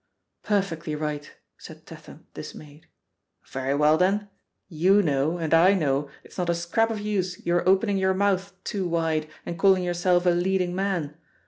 [0.41, 2.87] "Perfectly right," said Tatham, dismayed.
[3.45, 4.29] "Very well, then!
[4.67, 8.51] you know, and I know it's not a scrap of use your opening your mouth
[8.63, 11.13] too wide and calling yourself a 'leading man.'